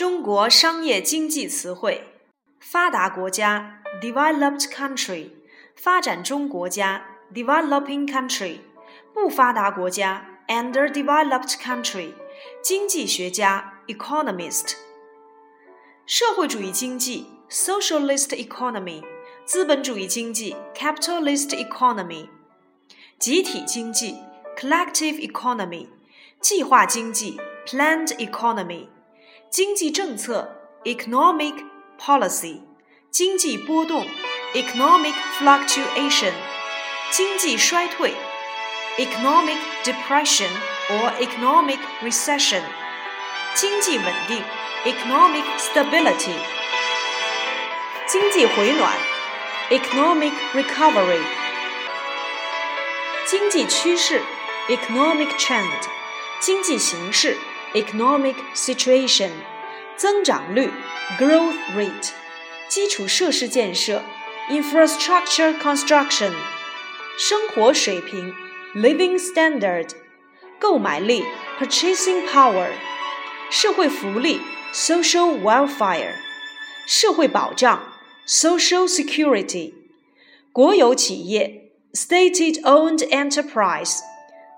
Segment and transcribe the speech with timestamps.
[0.00, 2.02] 中国商业经济词汇：
[2.58, 5.28] 发达国家 （developed country）、
[5.76, 7.04] 发展中国家
[7.34, 8.60] （developing country）、
[9.12, 12.14] 不发达国家 （underdeveloped country）、
[12.62, 14.72] 经济学家 （economist）。
[16.06, 19.04] 社会主义经济 （socialist economy）、
[19.44, 22.30] 资本主义经济 （capitalist economy）、
[23.18, 24.16] 集体经济
[24.56, 25.88] （collective economy）、
[26.40, 28.88] 计划经济 （planned economy）。
[29.49, 31.53] 经济政策 （economic
[31.97, 32.61] policy）、
[33.09, 34.05] 经济波动
[34.53, 36.33] （economic fluctuation）、
[37.09, 38.13] 经济衰退
[38.97, 40.49] （economic depression
[40.89, 42.61] or economic recession）、
[43.53, 44.43] 经济稳定
[44.83, 46.35] （economic stability）、
[48.07, 48.91] 经济回暖
[49.69, 51.23] （economic recovery）、
[53.25, 54.21] 经济趋势
[54.67, 55.71] （economic trend）、
[56.41, 57.37] 经济形势。
[57.73, 59.29] economic situation，
[59.95, 60.69] 增长率
[61.19, 62.09] growth rate，
[62.69, 64.01] 基础设施建设
[64.49, 66.31] infrastructure construction，
[67.17, 68.33] 生活水平
[68.75, 69.89] living standard，
[70.59, 71.23] 购买力
[71.59, 72.69] purchasing power，
[73.49, 74.39] 社会福利
[74.73, 76.13] social welfare，
[76.87, 77.93] 社会保障
[78.27, 79.73] social security，
[80.51, 83.99] 国有企业 state-owned enterprise，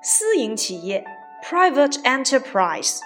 [0.02, 1.06] 私营企业。
[1.44, 3.00] private enterprise.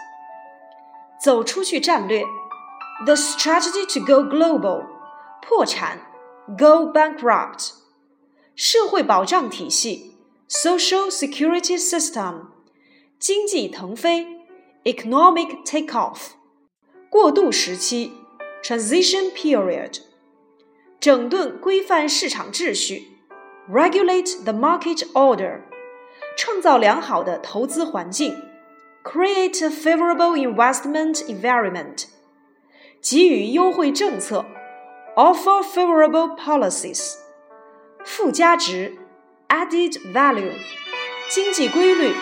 [1.19, 2.23] 走出去战略，
[3.05, 4.85] the strategy to go global，
[5.41, 5.99] 破产，
[6.57, 7.71] go bankrupt，
[8.55, 10.15] 社会保障体系，
[10.49, 12.47] social security system，
[13.19, 14.25] 经济腾飞，
[14.83, 16.31] economic takeoff，
[17.09, 18.13] 过渡时期，
[18.63, 19.99] transition period，
[20.99, 23.07] 整顿规范市场秩序，
[23.69, 25.61] regulate the market order。
[26.37, 28.41] 创造良好的投资环境，
[29.03, 32.05] create a favorable investment environment，
[33.01, 34.45] 给予优惠政策，
[35.15, 37.15] offer favorable policies，
[38.03, 38.97] 附加值，
[39.49, 40.53] added value，
[41.29, 42.13] 经济规律，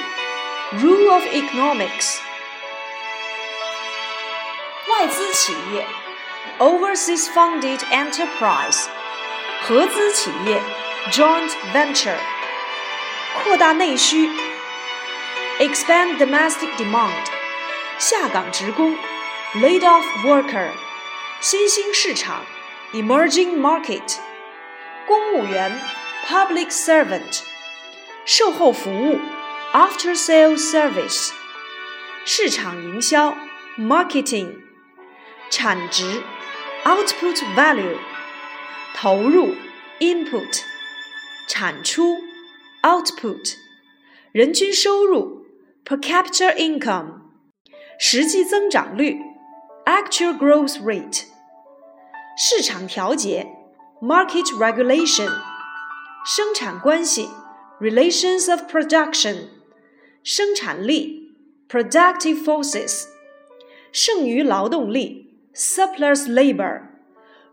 [0.73, 2.19] rule of economics，
[4.89, 5.85] 外资企业，
[6.57, 8.87] overseas funded enterprise，
[9.61, 10.61] 合资企业，
[11.11, 12.32] joint venture。
[13.42, 14.28] 扩大内需
[15.58, 17.10] ，expand domestic demand，
[17.98, 18.96] 下岗职工
[19.54, 20.70] ，laid off worker，
[21.40, 22.44] 新兴市场
[22.92, 24.16] ，emerging market，
[25.06, 25.80] 公务员
[26.26, 27.40] ，public servant，
[28.24, 29.20] 售后服务
[29.72, 31.32] ，after-sales service；
[32.24, 33.36] 市场营销
[33.76, 34.54] ，marketing，
[35.50, 36.22] 产值
[36.84, 37.98] ，output value，
[38.94, 39.56] 投入
[39.98, 40.62] ，input，
[41.48, 42.33] 产出。
[42.83, 43.55] output，
[44.31, 45.45] 人均收入
[45.85, 47.21] per capita income，
[47.97, 49.19] 实际增长率
[49.85, 51.23] actual growth rate，
[52.37, 53.47] 市场调节
[54.01, 55.29] market regulation，
[56.25, 57.27] 生产关系
[57.79, 59.47] relations of production，
[60.23, 61.33] 生产力
[61.67, 63.05] productive forces，
[63.91, 66.83] 剩余劳动力 surplus labor，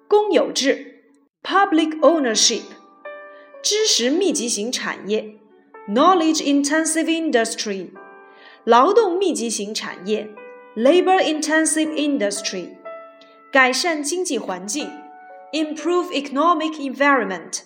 [0.06, 1.02] 公有制
[1.42, 2.62] public ownership。
[3.61, 5.35] 知识密集型产业
[5.87, 7.91] （knowledge-intensive industry）、
[8.63, 10.27] 劳动密集型产业
[10.75, 12.69] （labor-intensive industry）、
[13.51, 14.89] 改善经济环境
[15.53, 17.59] （improve economic environment）、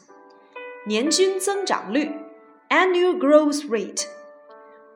[0.85, 2.11] 年均增长率
[2.67, 4.07] （annual growth rate）、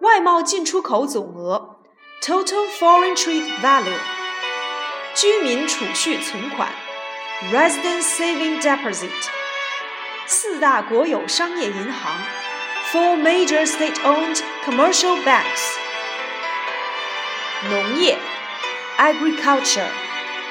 [0.01, 1.77] 外贸进出口总额
[2.21, 3.97] （total foreign trade value）、
[5.15, 6.69] 居民储蓄存款
[7.53, 9.38] （resident saving deposit）。
[10.28, 12.18] 四大国有商业银行，
[12.90, 15.76] four major state-owned commercial banks。
[17.70, 18.18] 农业，
[18.98, 19.86] agriculture；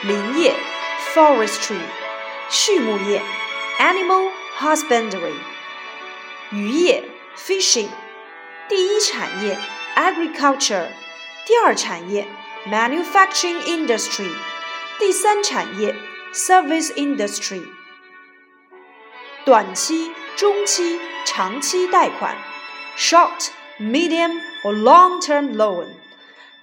[0.03, 0.53] 林业，
[1.13, 1.77] forestry；
[2.49, 3.21] 畜牧业，
[3.79, 4.29] animal
[4.59, 5.33] husbandry；
[6.51, 7.03] 渔业，
[7.37, 7.87] fishing；
[8.69, 9.57] 第一产业，
[9.95, 10.87] agriculture；
[11.45, 12.27] 第二产业，
[12.67, 14.27] manufacturing industry；
[14.99, 15.95] 第三产业，
[16.33, 17.63] service industry。
[19.47, 22.37] 短期、中期、长期贷款
[22.97, 23.49] （short,
[23.79, 24.31] medium
[24.63, 25.87] or long-term loan），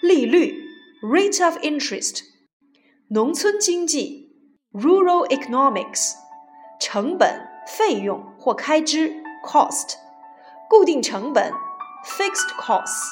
[0.00, 0.54] 利率
[1.02, 2.22] （rate of interest），
[3.08, 4.32] 农村经济
[4.72, 6.14] （rural economics），
[6.80, 9.94] 成本、费用或开支 （cost），
[10.68, 11.52] 固定成本
[12.04, 13.10] （fixed costs），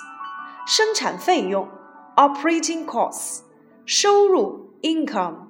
[0.67, 1.69] 生产费用
[2.17, 3.43] （operating costs），
[3.85, 5.47] 收入 （income），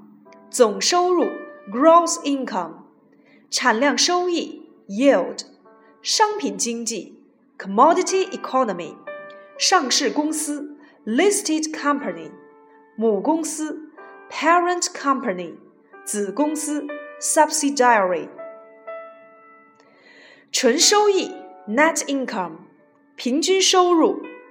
[0.50, 1.26] 总收入
[1.70, 2.81] （gross income）。
[3.53, 5.41] 产量收益 yield，
[6.01, 7.21] 商品经济
[7.55, 8.95] commodity economy，
[9.59, 12.31] 上市公司 listed company，
[12.95, 13.91] 母公司
[14.27, 15.53] parent company
[16.03, 16.87] 子公司
[17.21, 18.27] subsidiary。
[20.51, 21.31] 纯收益
[21.67, 22.53] net income
[23.15, 24.19] 平均收入